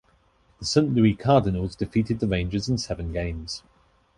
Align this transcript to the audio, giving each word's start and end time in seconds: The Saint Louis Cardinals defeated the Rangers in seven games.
The 0.57 0.65
Saint 0.65 0.95
Louis 0.95 1.13
Cardinals 1.13 1.75
defeated 1.75 2.19
the 2.21 2.27
Rangers 2.27 2.67
in 2.67 2.79
seven 2.79 3.13
games. 3.13 3.61